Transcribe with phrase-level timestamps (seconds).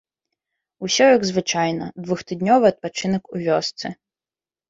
[0.85, 3.87] Усё як звычайна, двухтыднёвы адпачынак у вёсцы.